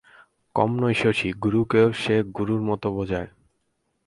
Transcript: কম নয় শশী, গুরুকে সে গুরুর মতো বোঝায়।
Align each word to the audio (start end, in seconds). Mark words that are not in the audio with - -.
কম 0.55 0.71
নয় 0.79 0.93
শশী, 0.93 1.29
গুরুকে 1.43 1.81
সে 1.93 2.15
গুরুর 2.37 2.61
মতো 2.61 2.87
বোঝায়। 2.91 3.29